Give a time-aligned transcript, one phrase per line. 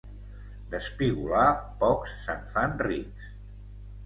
[0.71, 1.43] D'espigolar,
[1.83, 3.31] pocs se'n fan rics.